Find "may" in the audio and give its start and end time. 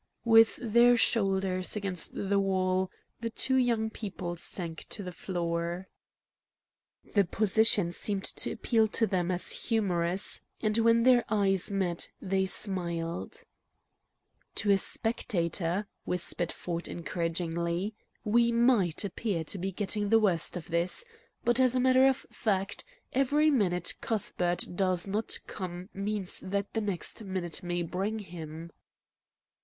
27.61-27.83